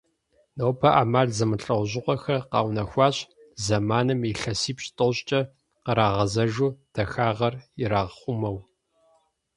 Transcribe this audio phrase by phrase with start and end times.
[0.57, 3.15] Нобэ Iэмал зэмылIэужьыгъуэхэр къэунэхуащ,
[3.65, 5.41] зэманым илъэсипщI-тIощIкIэ
[5.85, 8.57] кърагъэгъэзэжу, дахагъэр ирахъумэу.